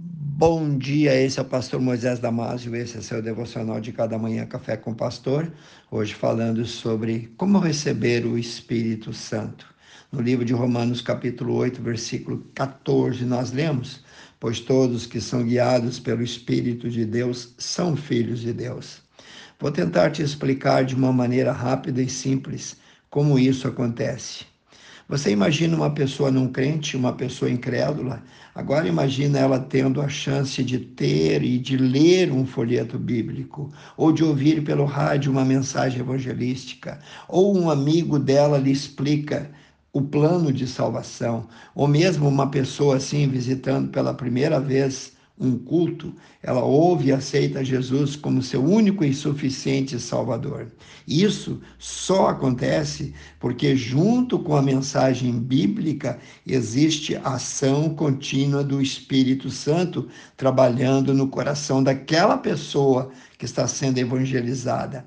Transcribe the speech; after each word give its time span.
Bom 0.00 0.78
dia, 0.78 1.12
esse 1.20 1.40
é 1.40 1.42
o 1.42 1.44
pastor 1.44 1.80
Moisés 1.80 2.20
Damásio, 2.20 2.76
esse 2.76 2.96
é 2.96 3.00
seu 3.00 3.20
devocional 3.20 3.80
de 3.80 3.90
cada 3.90 4.16
manhã 4.16 4.46
Café 4.46 4.76
com 4.76 4.94
Pastor. 4.94 5.52
Hoje 5.90 6.14
falando 6.14 6.64
sobre 6.64 7.34
como 7.36 7.58
receber 7.58 8.24
o 8.24 8.38
Espírito 8.38 9.12
Santo. 9.12 9.66
No 10.12 10.20
livro 10.20 10.44
de 10.44 10.52
Romanos, 10.52 11.00
capítulo 11.00 11.54
8, 11.54 11.82
versículo 11.82 12.46
14, 12.54 13.24
nós 13.24 13.50
lemos: 13.50 14.04
Pois 14.38 14.60
todos 14.60 15.04
que 15.04 15.20
são 15.20 15.42
guiados 15.42 15.98
pelo 15.98 16.22
Espírito 16.22 16.88
de 16.88 17.04
Deus 17.04 17.52
são 17.58 17.96
filhos 17.96 18.38
de 18.38 18.52
Deus. 18.52 19.02
Vou 19.58 19.72
tentar 19.72 20.12
te 20.12 20.22
explicar 20.22 20.84
de 20.84 20.94
uma 20.94 21.12
maneira 21.12 21.50
rápida 21.50 22.00
e 22.00 22.08
simples 22.08 22.76
como 23.10 23.36
isso 23.36 23.66
acontece. 23.66 24.46
Você 25.08 25.30
imagina 25.30 25.74
uma 25.74 25.90
pessoa 25.94 26.30
não 26.30 26.48
crente, 26.52 26.94
uma 26.96 27.14
pessoa 27.14 27.50
incrédula, 27.50 28.22
agora 28.54 28.86
imagina 28.86 29.38
ela 29.38 29.58
tendo 29.58 30.02
a 30.02 30.08
chance 30.08 30.62
de 30.62 30.78
ter 30.78 31.42
e 31.42 31.58
de 31.58 31.78
ler 31.78 32.30
um 32.30 32.46
folheto 32.46 32.98
bíblico, 32.98 33.72
ou 33.96 34.12
de 34.12 34.22
ouvir 34.22 34.62
pelo 34.62 34.84
rádio 34.84 35.32
uma 35.32 35.44
mensagem 35.46 36.00
evangelística, 36.00 37.00
ou 37.26 37.56
um 37.56 37.70
amigo 37.70 38.18
dela 38.18 38.58
lhe 38.58 38.70
explica 38.70 39.50
o 39.94 40.02
plano 40.02 40.52
de 40.52 40.66
salvação, 40.66 41.48
ou 41.74 41.88
mesmo 41.88 42.28
uma 42.28 42.50
pessoa 42.50 42.96
assim 42.96 43.26
visitando 43.28 43.88
pela 43.90 44.12
primeira 44.12 44.60
vez 44.60 45.16
um 45.40 45.56
culto, 45.56 46.14
ela 46.42 46.62
ouve 46.64 47.08
e 47.08 47.12
aceita 47.12 47.64
Jesus 47.64 48.16
como 48.16 48.42
seu 48.42 48.64
único 48.64 49.04
e 49.04 49.14
suficiente 49.14 49.98
Salvador. 50.00 50.72
Isso 51.06 51.60
só 51.78 52.28
acontece 52.28 53.14
porque, 53.38 53.76
junto 53.76 54.38
com 54.38 54.56
a 54.56 54.62
mensagem 54.62 55.32
bíblica, 55.38 56.18
existe 56.46 57.16
a 57.16 57.34
ação 57.34 57.94
contínua 57.94 58.64
do 58.64 58.82
Espírito 58.82 59.48
Santo 59.50 60.08
trabalhando 60.36 61.14
no 61.14 61.28
coração 61.28 61.82
daquela 61.82 62.36
pessoa 62.36 63.10
que 63.38 63.44
está 63.44 63.66
sendo 63.68 63.98
evangelizada, 63.98 65.06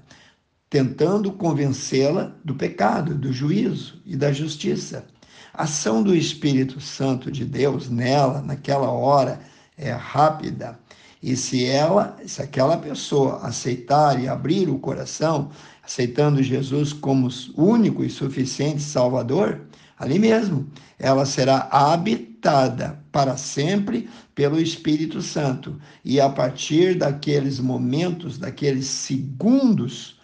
tentando 0.70 1.32
convencê-la 1.34 2.36
do 2.44 2.56
pecado, 2.56 3.14
do 3.14 3.34
juízo 3.34 4.02
e 4.06 4.16
da 4.16 4.32
justiça. 4.32 5.06
A 5.54 5.64
ação 5.64 6.02
do 6.02 6.16
Espírito 6.16 6.80
Santo 6.80 7.30
de 7.30 7.44
Deus 7.44 7.90
nela, 7.90 8.42
naquela 8.42 8.90
hora, 8.90 9.42
é 9.78 9.92
rápida. 9.92 10.80
E 11.22 11.36
se 11.36 11.66
ela, 11.66 12.18
se 12.26 12.42
aquela 12.42 12.78
pessoa 12.78 13.42
aceitar 13.44 14.22
e 14.22 14.28
abrir 14.28 14.70
o 14.70 14.80
coração, 14.80 15.52
aceitando 15.84 16.42
Jesus 16.42 16.94
como 16.94 17.30
único 17.56 18.04
e 18.04 18.10
suficiente 18.10 18.82
Salvador, 18.82 19.62
ali 20.00 20.18
mesmo, 20.18 20.68
ela 20.98 21.26
será 21.26 21.68
habitada 21.72 23.00
para 23.12 23.38
sempre 23.38 24.10
pelo 24.34 24.60
Espírito 24.60 25.22
Santo. 25.22 25.80
E 26.04 26.20
a 26.20 26.30
partir 26.30 26.98
daqueles 26.98 27.60
momentos, 27.60 28.40
daqueles 28.40 28.88
segundos, 28.88 30.20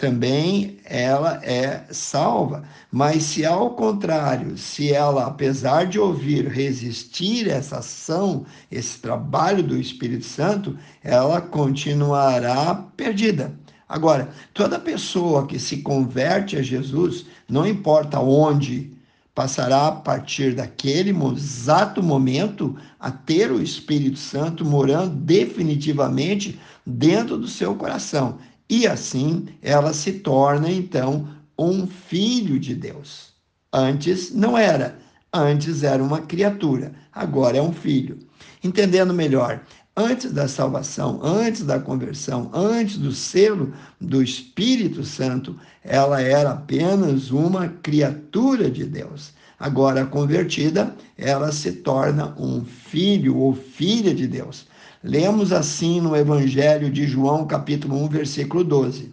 também 0.00 0.78
ela 0.82 1.44
é 1.44 1.84
salva. 1.90 2.64
Mas 2.90 3.22
se 3.24 3.44
ao 3.44 3.74
contrário, 3.74 4.56
se 4.56 4.90
ela, 4.90 5.26
apesar 5.26 5.84
de 5.86 5.98
ouvir, 5.98 6.48
resistir 6.48 7.46
essa 7.48 7.80
ação, 7.80 8.46
esse 8.72 8.98
trabalho 8.98 9.62
do 9.62 9.76
Espírito 9.76 10.24
Santo, 10.24 10.76
ela 11.04 11.42
continuará 11.42 12.74
perdida. 12.96 13.52
Agora, 13.86 14.30
toda 14.54 14.78
pessoa 14.78 15.46
que 15.46 15.58
se 15.58 15.82
converte 15.82 16.56
a 16.56 16.62
Jesus, 16.62 17.26
não 17.46 17.66
importa 17.66 18.20
onde, 18.20 18.90
passará 19.34 19.88
a 19.88 19.92
partir 19.92 20.54
daquele 20.54 21.10
exato 21.10 22.02
momento 22.02 22.74
a 22.98 23.10
ter 23.10 23.50
o 23.50 23.62
Espírito 23.62 24.18
Santo 24.18 24.64
morando 24.64 25.14
definitivamente 25.14 26.58
dentro 26.86 27.36
do 27.36 27.46
seu 27.46 27.74
coração 27.74 28.38
e 28.70 28.86
assim 28.86 29.48
ela 29.60 29.92
se 29.92 30.12
torna 30.12 30.70
então 30.70 31.28
um 31.58 31.88
filho 31.88 32.58
de 32.58 32.72
Deus. 32.72 33.32
Antes 33.72 34.32
não 34.32 34.56
era, 34.56 34.96
antes 35.32 35.82
era 35.82 36.02
uma 36.02 36.20
criatura, 36.20 36.92
agora 37.12 37.58
é 37.58 37.62
um 37.62 37.72
filho. 37.72 38.18
Entendendo 38.62 39.12
melhor, 39.12 39.62
antes 39.96 40.32
da 40.32 40.46
salvação, 40.46 41.20
antes 41.22 41.64
da 41.64 41.80
conversão, 41.80 42.48
antes 42.54 42.96
do 42.96 43.10
selo 43.10 43.74
do 44.00 44.22
Espírito 44.22 45.04
Santo, 45.04 45.58
ela 45.82 46.20
era 46.22 46.52
apenas 46.52 47.32
uma 47.32 47.68
criatura 47.68 48.70
de 48.70 48.84
Deus. 48.84 49.32
Agora, 49.58 50.06
convertida, 50.06 50.96
ela 51.18 51.52
se 51.52 51.72
torna 51.72 52.34
um 52.38 52.64
filho 52.64 53.36
ou 53.36 53.54
filha 53.54 54.14
de 54.14 54.26
Deus. 54.26 54.66
Lemos 55.02 55.50
assim 55.50 55.98
no 55.98 56.14
Evangelho 56.14 56.90
de 56.90 57.06
João, 57.06 57.46
capítulo 57.46 57.96
1, 58.04 58.08
versículo 58.10 58.62
12. 58.62 59.10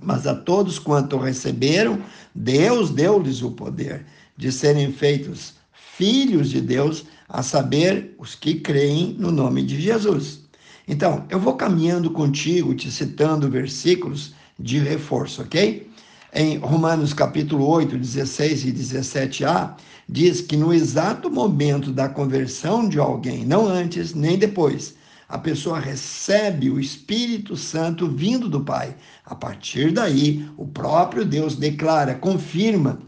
Mas 0.00 0.28
a 0.28 0.34
todos 0.34 0.78
quanto 0.78 1.18
receberam, 1.18 2.00
Deus 2.32 2.90
deu-lhes 2.90 3.42
o 3.42 3.50
poder 3.50 4.06
de 4.36 4.52
serem 4.52 4.92
feitos 4.92 5.54
filhos 5.72 6.50
de 6.50 6.60
Deus, 6.60 7.04
a 7.28 7.42
saber, 7.42 8.14
os 8.16 8.36
que 8.36 8.60
creem 8.60 9.16
no 9.18 9.32
nome 9.32 9.64
de 9.64 9.80
Jesus. 9.80 10.44
Então, 10.86 11.24
eu 11.28 11.40
vou 11.40 11.54
caminhando 11.54 12.12
contigo, 12.12 12.72
te 12.72 12.88
citando 12.88 13.50
versículos 13.50 14.32
de 14.56 14.78
reforço, 14.78 15.42
ok? 15.42 15.90
Em 16.32 16.58
Romanos 16.58 17.12
capítulo 17.12 17.66
8, 17.66 17.98
16 17.98 18.66
e 18.66 18.72
17a, 18.72 19.74
diz 20.08 20.40
que 20.40 20.56
no 20.56 20.72
exato 20.72 21.28
momento 21.28 21.90
da 21.90 22.08
conversão 22.08 22.88
de 22.88 23.00
alguém, 23.00 23.44
não 23.44 23.66
antes 23.66 24.14
nem 24.14 24.38
depois, 24.38 24.96
a 25.28 25.36
pessoa 25.36 25.78
recebe 25.78 26.70
o 26.70 26.80
Espírito 26.80 27.54
Santo 27.54 28.08
vindo 28.08 28.48
do 28.48 28.64
Pai. 28.64 28.96
A 29.26 29.34
partir 29.34 29.92
daí, 29.92 30.48
o 30.56 30.66
próprio 30.66 31.24
Deus 31.24 31.54
declara, 31.54 32.14
confirma 32.14 32.98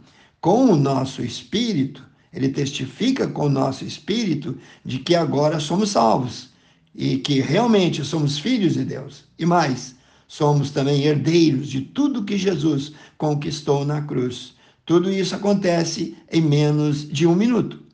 com 0.41 0.67
o 0.67 0.77
nosso 0.77 1.23
espírito, 1.23 2.05
ele 2.33 2.51
testifica 2.51 3.27
com 3.27 3.47
o 3.47 3.51
nosso 3.51 3.85
espírito 3.85 4.57
de 4.85 4.99
que 4.99 5.15
agora 5.15 5.59
somos 5.59 5.91
salvos 5.91 6.51
e 6.95 7.17
que 7.17 7.41
realmente 7.41 8.05
somos 8.05 8.39
filhos 8.39 8.75
de 8.75 8.85
Deus. 8.85 9.25
E 9.39 9.47
mais, 9.47 9.97
somos 10.29 10.71
também 10.71 11.05
herdeiros 11.05 11.69
de 11.69 11.81
tudo 11.81 12.25
que 12.25 12.37
Jesus 12.37 12.93
conquistou 13.17 13.85
na 13.85 14.03
cruz. 14.03 14.55
Tudo 14.85 15.11
isso 15.11 15.35
acontece 15.35 16.17
em 16.31 16.41
menos 16.41 17.09
de 17.09 17.27
um 17.27 17.35
minuto. 17.35 17.90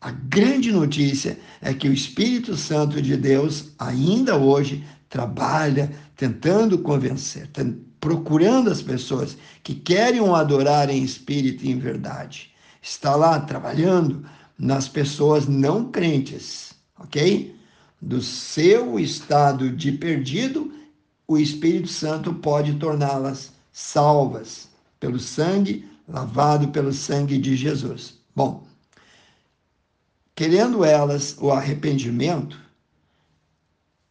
A 0.00 0.10
grande 0.12 0.72
notícia 0.72 1.38
é 1.60 1.74
que 1.74 1.88
o 1.88 1.92
Espírito 1.92 2.56
Santo 2.56 3.02
de 3.02 3.16
Deus 3.16 3.72
ainda 3.78 4.36
hoje 4.36 4.82
trabalha 5.10 5.92
tentando 6.16 6.78
convencer, 6.78 7.50
procurando 8.00 8.70
as 8.70 8.80
pessoas 8.80 9.36
que 9.62 9.74
querem 9.74 10.20
o 10.20 10.34
adorar 10.34 10.88
em 10.88 11.02
espírito 11.02 11.64
e 11.64 11.70
em 11.70 11.78
verdade. 11.78 12.50
Está 12.80 13.14
lá 13.14 13.38
trabalhando 13.40 14.24
nas 14.58 14.88
pessoas 14.88 15.46
não 15.46 15.90
crentes, 15.90 16.72
ok? 16.98 17.54
Do 18.00 18.22
seu 18.22 18.98
estado 18.98 19.70
de 19.70 19.92
perdido, 19.92 20.72
o 21.28 21.36
Espírito 21.36 21.88
Santo 21.88 22.32
pode 22.32 22.74
torná-las 22.74 23.52
salvas 23.70 24.68
pelo 24.98 25.18
sangue, 25.18 25.86
lavado 26.08 26.68
pelo 26.68 26.92
sangue 26.92 27.36
de 27.36 27.54
Jesus. 27.54 28.18
Bom, 28.34 28.66
querendo 30.40 30.82
elas 30.86 31.36
o 31.38 31.50
arrependimento, 31.50 32.58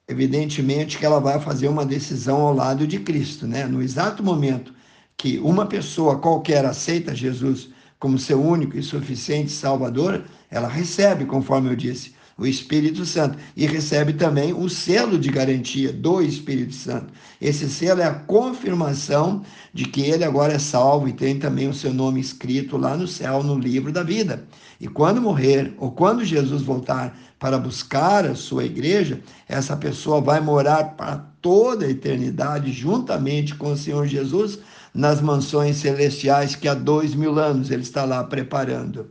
evidentemente 0.07 0.95
que 0.95 1.03
ela 1.03 1.19
vai 1.19 1.40
fazer 1.40 1.67
uma 1.67 1.84
decisão 1.84 2.41
ao 2.41 2.53
lado 2.53 2.85
de 2.85 3.00
Cristo, 3.00 3.47
né? 3.47 3.66
No 3.66 3.81
exato 3.81 4.22
momento 4.22 4.72
que 5.18 5.39
uma 5.39 5.66
pessoa 5.66 6.19
qualquer 6.19 6.63
aceita 6.66 7.16
Jesus 7.16 7.69
como 7.97 8.19
seu 8.19 8.39
único 8.39 8.78
e 8.78 8.84
suficiente 8.84 9.51
Salvador, 9.51 10.23
ela 10.51 10.68
recebe, 10.68 11.25
conforme 11.25 11.72
eu 11.72 11.75
disse, 11.75 12.13
o 12.39 12.47
Espírito 12.47 13.05
Santo 13.05 13.38
e 13.55 13.66
recebe 13.66 14.13
também 14.13 14.53
o 14.53 14.69
selo 14.69 15.19
de 15.19 15.30
garantia 15.30 15.91
do 15.91 16.21
Espírito 16.21 16.74
Santo. 16.74 17.13
Esse 17.41 17.69
selo 17.69 18.01
é 18.01 18.06
a 18.06 18.13
confirmação 18.13 19.44
de 19.74 19.86
que 19.86 20.01
ele 20.01 20.24
agora 20.24 20.53
é 20.53 20.59
salvo 20.59 21.07
e 21.07 21.13
tem 21.13 21.38
também 21.38 21.68
o 21.68 21.74
seu 21.74 21.94
nome 21.94 22.21
escrito 22.21 22.77
lá 22.77 22.95
no 22.95 23.07
céu, 23.07 23.44
no 23.44 23.59
livro 23.59 23.91
da 23.91 24.03
vida. 24.03 24.47
E 24.80 24.88
quando 24.88 25.21
morrer, 25.21 25.74
ou 25.77 25.91
quando 25.91 26.24
Jesus 26.24 26.62
voltar 26.62 27.18
para 27.38 27.57
buscar 27.57 28.25
a 28.25 28.36
sua 28.36 28.63
igreja, 28.63 29.19
essa 29.47 29.75
pessoa 29.75 30.21
vai 30.21 30.39
morar 30.39 30.95
para 30.95 31.18
toda 31.42 31.85
a 31.85 31.89
eternidade, 31.89 32.71
juntamente 32.71 33.56
com 33.56 33.74
o 33.74 33.77
Senhor 33.77 34.07
Jesus, 34.07 34.59
nas 34.94 35.21
mansões 35.21 35.77
celestiais 35.77 36.56
que 36.56 36.68
há 36.68 36.74
dois 36.74 37.13
mil 37.13 37.38
anos 37.38 37.69
ele 37.69 37.83
está 37.83 38.06
lá 38.06 38.24
preparando. 38.24 39.09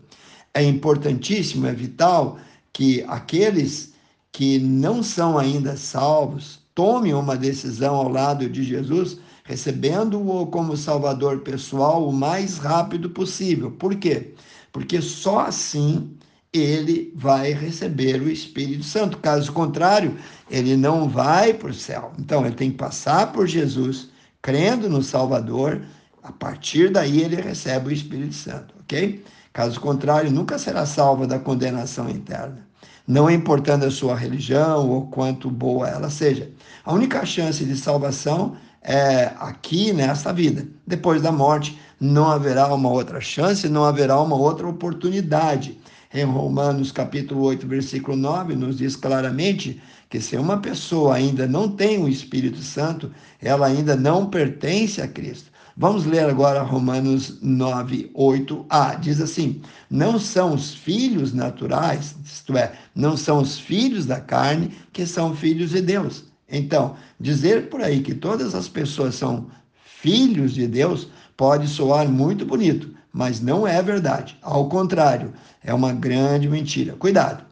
É 0.54 0.62
importantíssimo, 0.62 1.66
é 1.66 1.72
vital 1.72 2.38
que 2.78 3.04
aqueles 3.08 3.92
que 4.30 4.56
não 4.60 5.02
são 5.02 5.36
ainda 5.36 5.76
salvos 5.76 6.60
tomem 6.76 7.12
uma 7.12 7.36
decisão 7.36 7.96
ao 7.96 8.08
lado 8.08 8.48
de 8.48 8.62
Jesus, 8.62 9.18
recebendo-o 9.42 10.46
como 10.46 10.76
Salvador 10.76 11.40
pessoal 11.40 12.08
o 12.08 12.12
mais 12.12 12.56
rápido 12.56 13.10
possível. 13.10 13.72
Por 13.72 13.96
quê? 13.96 14.32
Porque 14.70 15.02
só 15.02 15.40
assim 15.40 16.16
ele 16.52 17.12
vai 17.16 17.52
receber 17.52 18.22
o 18.22 18.30
Espírito 18.30 18.84
Santo. 18.84 19.18
Caso 19.18 19.52
contrário, 19.52 20.16
ele 20.48 20.76
não 20.76 21.08
vai 21.08 21.52
para 21.52 21.70
o 21.70 21.74
céu. 21.74 22.12
Então, 22.16 22.46
ele 22.46 22.54
tem 22.54 22.70
que 22.70 22.76
passar 22.76 23.32
por 23.32 23.48
Jesus, 23.48 24.08
crendo 24.40 24.88
no 24.88 25.02
Salvador. 25.02 25.82
A 26.22 26.30
partir 26.30 26.92
daí, 26.92 27.22
ele 27.22 27.42
recebe 27.42 27.88
o 27.88 27.92
Espírito 27.92 28.36
Santo, 28.36 28.72
ok? 28.78 29.24
Caso 29.52 29.80
contrário, 29.80 30.30
nunca 30.30 30.60
será 30.60 30.86
salvo 30.86 31.26
da 31.26 31.40
condenação 31.40 32.08
eterna. 32.08 32.67
Não 33.08 33.30
importando 33.30 33.86
a 33.86 33.90
sua 33.90 34.14
religião 34.14 34.86
ou 34.90 35.06
quanto 35.06 35.50
boa 35.50 35.88
ela 35.88 36.10
seja. 36.10 36.52
A 36.84 36.92
única 36.92 37.24
chance 37.24 37.64
de 37.64 37.74
salvação 37.74 38.54
é 38.82 39.32
aqui 39.40 39.94
nesta 39.94 40.30
vida. 40.30 40.68
Depois 40.86 41.22
da 41.22 41.32
morte, 41.32 41.80
não 41.98 42.28
haverá 42.28 42.72
uma 42.72 42.90
outra 42.90 43.18
chance, 43.18 43.66
não 43.66 43.86
haverá 43.86 44.20
uma 44.20 44.36
outra 44.36 44.68
oportunidade 44.68 45.80
em 46.12 46.24
Romanos 46.24 46.92
capítulo 46.92 47.44
8, 47.44 47.66
versículo 47.66 48.14
9, 48.14 48.54
nos 48.54 48.76
diz 48.76 48.94
claramente 48.94 49.80
que 50.10 50.20
se 50.20 50.36
uma 50.36 50.58
pessoa 50.58 51.14
ainda 51.14 51.46
não 51.46 51.66
tem 51.66 52.02
o 52.02 52.08
Espírito 52.08 52.58
Santo, 52.58 53.10
ela 53.40 53.66
ainda 53.66 53.96
não 53.96 54.26
pertence 54.26 55.00
a 55.00 55.08
Cristo. 55.08 55.50
Vamos 55.80 56.06
ler 56.06 56.28
agora 56.28 56.60
Romanos 56.60 57.38
9, 57.40 58.10
8a. 58.12 58.98
Diz 58.98 59.20
assim: 59.20 59.62
Não 59.88 60.18
são 60.18 60.52
os 60.52 60.74
filhos 60.74 61.32
naturais, 61.32 62.16
isto 62.24 62.58
é, 62.58 62.72
não 62.96 63.16
são 63.16 63.38
os 63.40 63.60
filhos 63.60 64.04
da 64.04 64.20
carne 64.20 64.72
que 64.92 65.06
são 65.06 65.36
filhos 65.36 65.70
de 65.70 65.80
Deus. 65.80 66.24
Então, 66.50 66.96
dizer 67.20 67.68
por 67.68 67.80
aí 67.80 68.00
que 68.00 68.12
todas 68.12 68.56
as 68.56 68.66
pessoas 68.66 69.14
são 69.14 69.46
filhos 69.84 70.52
de 70.52 70.66
Deus 70.66 71.06
pode 71.36 71.68
soar 71.68 72.08
muito 72.08 72.44
bonito, 72.44 72.92
mas 73.12 73.40
não 73.40 73.64
é 73.64 73.80
verdade. 73.80 74.36
Ao 74.42 74.68
contrário, 74.68 75.32
é 75.62 75.72
uma 75.72 75.92
grande 75.92 76.48
mentira. 76.48 76.94
Cuidado. 76.94 77.44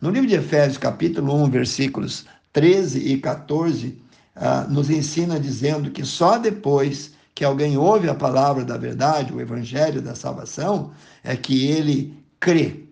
No 0.00 0.10
livro 0.10 0.28
de 0.28 0.36
Efésios, 0.36 0.78
capítulo 0.78 1.34
1, 1.34 1.50
versículos 1.50 2.26
13 2.52 3.00
e 3.00 3.18
14, 3.18 3.98
ah, 4.36 4.68
nos 4.70 4.88
ensina 4.88 5.40
dizendo 5.40 5.90
que 5.90 6.04
só 6.04 6.38
depois 6.38 7.20
que 7.42 7.46
alguém 7.46 7.76
ouve 7.76 8.08
a 8.08 8.14
palavra 8.14 8.64
da 8.64 8.76
verdade, 8.76 9.32
o 9.32 9.40
evangelho 9.40 10.00
da 10.00 10.14
salvação, 10.14 10.92
é 11.24 11.34
que 11.34 11.66
ele 11.66 12.16
crê. 12.38 12.84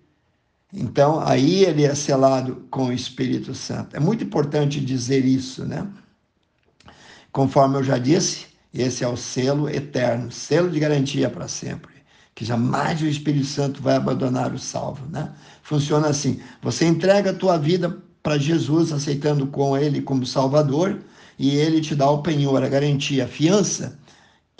Então, 0.72 1.20
aí 1.20 1.64
ele 1.64 1.84
é 1.84 1.94
selado 1.94 2.66
com 2.68 2.86
o 2.86 2.92
Espírito 2.92 3.54
Santo. 3.54 3.94
É 3.94 4.00
muito 4.00 4.24
importante 4.24 4.80
dizer 4.80 5.24
isso, 5.24 5.64
né? 5.64 5.86
Conforme 7.30 7.76
eu 7.76 7.84
já 7.84 7.96
disse, 7.96 8.46
esse 8.74 9.04
é 9.04 9.08
o 9.08 9.16
selo 9.16 9.70
eterno, 9.70 10.32
selo 10.32 10.68
de 10.68 10.80
garantia 10.80 11.30
para 11.30 11.46
sempre 11.46 12.00
que 12.34 12.44
jamais 12.44 13.02
o 13.02 13.06
Espírito 13.06 13.46
Santo 13.46 13.80
vai 13.80 13.94
abandonar 13.94 14.52
o 14.52 14.58
salvo, 14.58 15.06
né? 15.10 15.30
Funciona 15.62 16.08
assim: 16.08 16.40
você 16.60 16.86
entrega 16.86 17.30
a 17.30 17.34
tua 17.34 17.56
vida 17.56 17.98
para 18.20 18.38
Jesus, 18.38 18.92
aceitando 18.92 19.46
com 19.46 19.76
ele 19.76 20.00
como 20.00 20.26
Salvador, 20.26 20.98
e 21.38 21.54
ele 21.54 21.80
te 21.80 21.94
dá 21.94 22.10
o 22.10 22.22
penhor, 22.22 22.64
a 22.64 22.68
garantia, 22.68 23.24
a 23.24 23.28
fiança, 23.28 23.98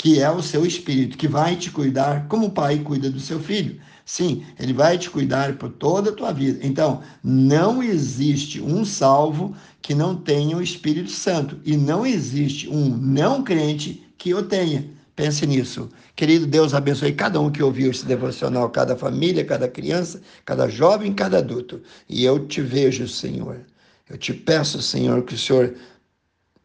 que 0.00 0.18
é 0.18 0.30
o 0.30 0.42
seu 0.42 0.64
espírito, 0.64 1.18
que 1.18 1.28
vai 1.28 1.56
te 1.56 1.70
cuidar 1.70 2.26
como 2.26 2.46
o 2.46 2.50
pai 2.50 2.78
cuida 2.78 3.10
do 3.10 3.20
seu 3.20 3.38
filho. 3.38 3.78
Sim, 4.02 4.42
ele 4.58 4.72
vai 4.72 4.96
te 4.96 5.10
cuidar 5.10 5.58
por 5.58 5.68
toda 5.68 6.08
a 6.08 6.12
tua 6.14 6.32
vida. 6.32 6.66
Então, 6.66 7.02
não 7.22 7.82
existe 7.82 8.62
um 8.62 8.82
salvo 8.82 9.54
que 9.82 9.94
não 9.94 10.16
tenha 10.16 10.56
o 10.56 10.62
Espírito 10.62 11.10
Santo, 11.10 11.60
e 11.66 11.76
não 11.76 12.06
existe 12.06 12.66
um 12.66 12.96
não 12.96 13.44
crente 13.44 14.02
que 14.16 14.32
o 14.32 14.42
tenha. 14.42 14.88
Pense 15.14 15.46
nisso. 15.46 15.90
Querido 16.16 16.46
Deus, 16.46 16.72
abençoe 16.72 17.12
cada 17.12 17.38
um 17.38 17.50
que 17.50 17.62
ouviu 17.62 17.90
esse 17.90 18.06
devocional, 18.06 18.70
cada 18.70 18.96
família, 18.96 19.44
cada 19.44 19.68
criança, 19.68 20.22
cada 20.46 20.66
jovem, 20.66 21.12
cada 21.12 21.36
adulto. 21.36 21.82
E 22.08 22.24
eu 22.24 22.46
te 22.46 22.62
vejo, 22.62 23.06
Senhor. 23.06 23.60
Eu 24.08 24.16
te 24.16 24.32
peço, 24.32 24.80
Senhor, 24.80 25.22
que 25.24 25.34
o 25.34 25.38
Senhor 25.38 25.74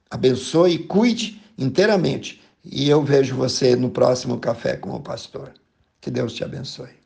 abençoe 0.10 0.76
e 0.76 0.80
cuide 0.80 1.42
inteiramente. 1.58 2.45
E 2.66 2.90
eu 2.90 3.04
vejo 3.04 3.36
você 3.36 3.76
no 3.76 3.90
próximo 3.90 4.40
café 4.40 4.76
com 4.76 4.90
o 4.92 5.02
pastor. 5.02 5.54
Que 6.02 6.10
Deus 6.10 6.34
te 6.34 6.44
abençoe. 6.44 7.05